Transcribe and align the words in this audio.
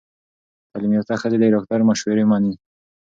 تعلیم 0.71 0.93
یافته 0.97 1.13
ښځې 1.21 1.37
د 1.39 1.45
ډاکټر 1.53 1.79
مشورې 1.89 2.23
مني۔ 2.29 2.53